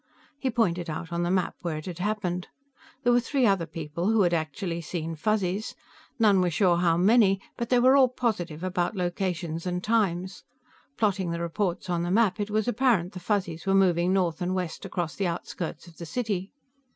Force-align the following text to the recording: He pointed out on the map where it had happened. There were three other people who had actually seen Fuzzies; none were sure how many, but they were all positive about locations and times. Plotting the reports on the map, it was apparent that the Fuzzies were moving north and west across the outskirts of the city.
He 0.39 0.49
pointed 0.49 0.89
out 0.89 1.11
on 1.13 1.21
the 1.21 1.29
map 1.29 1.53
where 1.61 1.77
it 1.77 1.85
had 1.85 1.99
happened. 1.99 2.47
There 3.03 3.13
were 3.13 3.19
three 3.19 3.45
other 3.45 3.67
people 3.67 4.09
who 4.09 4.23
had 4.23 4.33
actually 4.33 4.81
seen 4.81 5.15
Fuzzies; 5.15 5.75
none 6.17 6.41
were 6.41 6.49
sure 6.49 6.77
how 6.77 6.97
many, 6.97 7.39
but 7.55 7.69
they 7.69 7.77
were 7.79 7.95
all 7.95 8.09
positive 8.09 8.63
about 8.63 8.95
locations 8.95 9.67
and 9.67 9.83
times. 9.83 10.43
Plotting 10.97 11.29
the 11.29 11.39
reports 11.39 11.87
on 11.87 12.01
the 12.01 12.09
map, 12.09 12.39
it 12.39 12.49
was 12.49 12.67
apparent 12.67 13.13
that 13.13 13.19
the 13.19 13.25
Fuzzies 13.25 13.67
were 13.67 13.75
moving 13.75 14.11
north 14.11 14.41
and 14.41 14.55
west 14.55 14.85
across 14.85 15.15
the 15.15 15.27
outskirts 15.27 15.85
of 15.85 15.97
the 15.97 16.07
city. 16.07 16.51